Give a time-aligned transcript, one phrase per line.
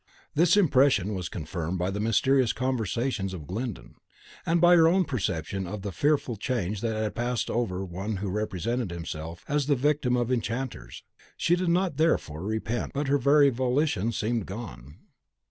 [0.33, 3.97] This impression was confirmed by the mysterious conversations of Glyndon,
[4.47, 8.31] and by her own perception of the fearful change that had passed over one who
[8.31, 11.03] represented himself as the victim of the enchanters.
[11.37, 14.95] She did not, therefore, repent; but her very volition seemed gone.